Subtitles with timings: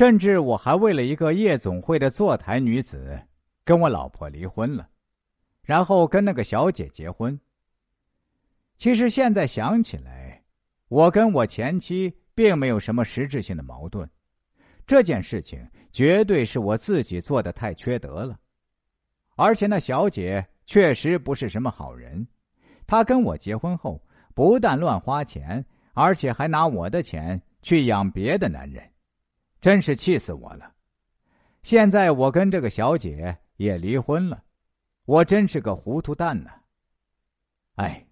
[0.00, 3.20] 甚至我还为了一个夜总会的坐台女子，
[3.66, 4.88] 跟我老婆离婚了，
[5.62, 7.38] 然后跟那个小姐结婚。
[8.78, 10.42] 其实现在想起来，
[10.88, 14.08] 我跟我前妻并没有什么实质性的矛盾，
[14.86, 15.62] 这件事情
[15.92, 18.40] 绝对是我自己做的太缺德了。
[19.36, 22.26] 而且那小姐确实不是什么好人，
[22.86, 25.62] 她跟我结婚后，不但乱花钱，
[25.92, 28.82] 而且还拿我的钱去养别的男人。
[29.60, 30.72] 真是气死我了！
[31.62, 34.42] 现在我跟这个小姐也离婚了，
[35.04, 36.50] 我真是个糊涂蛋呢。
[37.74, 38.06] 哎，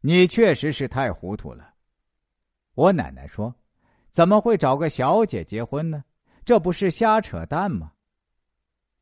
[0.00, 1.74] 你确实是太糊涂了。
[2.74, 3.52] 我奶奶说
[4.12, 6.04] ：“怎么会找个小姐结婚呢？
[6.44, 7.92] 这不是瞎扯淡吗？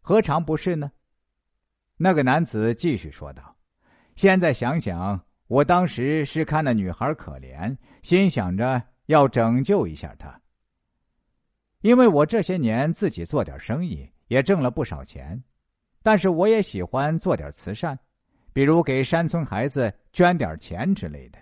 [0.00, 0.90] 何尝不是呢？”
[1.98, 3.54] 那个男子继续说道
[4.16, 10.40] ：“现在想想，我当时是看那女孩可怜，心想着要拯救一下她。”
[11.86, 15.40] 因为我这些年自己做点生意，也挣了不少钱，
[16.02, 17.96] 但是我也喜欢做点慈善，
[18.52, 21.38] 比如给山村孩子捐点钱之类的。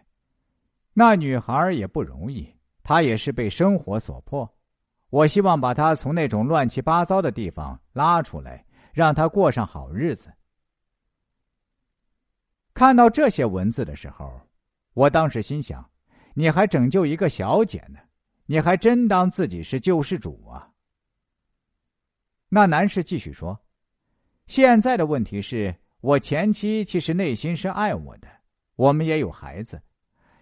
[0.93, 4.47] 那女孩也不容易，她也是被生活所迫。
[5.09, 10.31] 我希望把她从那种乱七八糟的地方拉出来，让她过上好日子。
[12.75, 14.31] 看到这些文字的时候，
[14.93, 15.83] 我当时心想：
[16.35, 17.99] 你还拯救一个小姐呢？
[18.47, 20.71] 你还真当自己是救世主啊？
[22.49, 23.59] 那男士继续说
[24.47, 28.29] ：“现在的问题是我前妻其实内心是爱我的，
[28.77, 29.81] 我们也有孩子。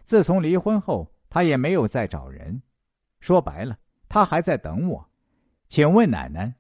[0.03, 2.61] 自从离婚后，她也没有再找人。
[3.21, 5.09] 说白了，她还在等我。
[5.69, 6.53] 请问奶奶，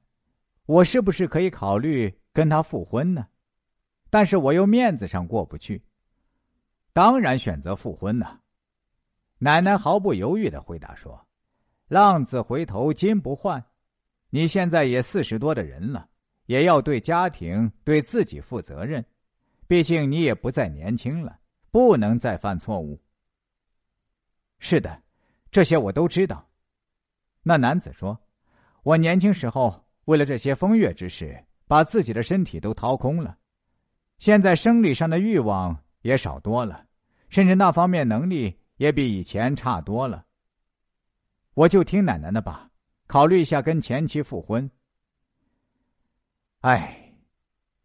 [0.64, 3.26] 我是不是可以考虑跟她复婚呢？
[4.08, 5.84] 但是我又面子上过不去。
[6.92, 8.38] 当然选择复婚呢。”
[9.38, 11.20] 奶奶毫不犹豫的回答说。
[11.92, 13.62] 浪子回头金不换，
[14.30, 16.08] 你现在也四十多的人了，
[16.46, 19.04] 也要对家庭、对自己负责任。
[19.66, 21.38] 毕竟你也不再年轻了，
[21.70, 22.98] 不能再犯错误。
[24.58, 25.02] 是的，
[25.50, 26.48] 这些我都知道。
[27.42, 28.18] 那男子说
[28.84, 33.36] ：“我年轻时候为了这些风月之事，把自己的身体都掏空了，
[34.18, 36.86] 现在生理上的欲望也少多了，
[37.28, 40.24] 甚至那方面能力也比以前差多了。”
[41.54, 42.70] 我就听奶奶的吧，
[43.06, 44.70] 考虑一下跟前妻复婚。
[46.60, 47.12] 哎，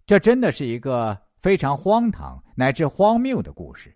[0.06, 3.94] 这真的是一个非常荒唐乃至荒谬的故事，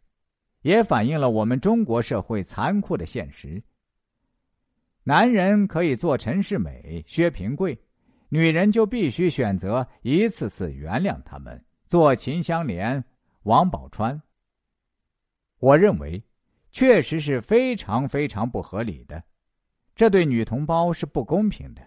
[0.61, 3.63] 也反映了我们中国社会残酷的现实。
[5.03, 7.79] 男人可以做陈世美、薛平贵，
[8.27, 13.03] 女人就必须选择一次次原谅他们，做秦香莲、
[13.43, 14.19] 王宝钏。
[15.59, 16.21] 我认为，
[16.71, 19.23] 确实是非常非常不合理的。
[19.95, 21.81] 这对女同胞是不公平的，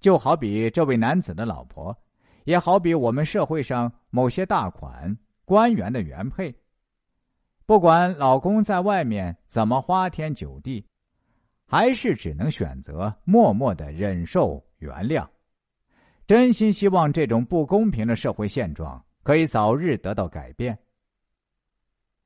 [0.00, 1.96] 就好比这位男子的老婆，
[2.44, 6.54] 也好比我们社会上某些大款官员的原配。
[7.64, 10.84] 不管老公在外面怎么花天酒地，
[11.66, 15.26] 还是只能选择默默的忍受原谅。
[16.26, 20.78] 真心希望这种不公平的社会现状可以早日得到改变。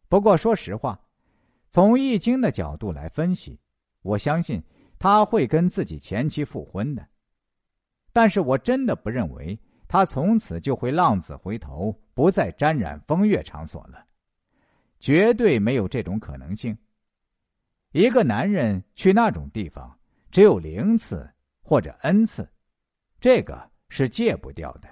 [0.09, 1.01] 不过说实话，
[1.71, 3.61] 从易经的角度来分析，
[4.03, 4.63] 我相信。
[5.03, 7.05] 他会跟自己前妻复婚的，
[8.13, 9.59] 但是我真的不认为
[9.89, 14.07] 他从此就会浪子回头，不再沾染风月场所了，
[15.01, 16.79] 绝对没有这种可能性。
[17.91, 19.99] 一个男人去那种地方，
[20.31, 21.29] 只有零次
[21.65, 22.49] 或者 n 次，
[23.19, 24.89] 这个是戒不掉的。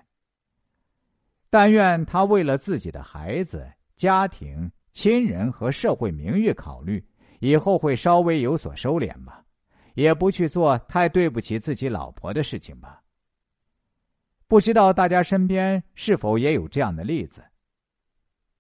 [1.51, 7.07] 但愿他为了自己的孩子、家庭、亲人和社会名誉考虑，
[7.39, 9.47] 以后会稍微有所收敛吧。
[9.95, 13.03] 也不去做太对不起自己老婆的事情吧。
[14.47, 17.43] 不知道大家身边是否也有这样的例子？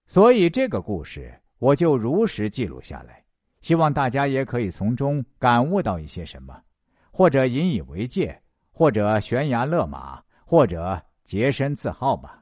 [0.06, 3.24] 所以这个故事我就如实记录下来，
[3.60, 6.60] 希望大家也可以从中感悟到一些什么，
[7.10, 8.40] 或者引以为戒，
[8.72, 12.39] 或者悬崖勒马，或者洁身自好吧。